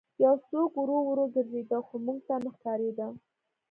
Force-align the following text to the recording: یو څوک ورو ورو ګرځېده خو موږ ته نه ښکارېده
یو 0.23 0.35
څوک 0.49 0.71
ورو 0.77 0.97
ورو 1.07 1.25
ګرځېده 1.35 1.79
خو 1.85 1.95
موږ 2.05 2.19
ته 2.27 2.35
نه 2.43 2.49
ښکارېده 2.55 3.07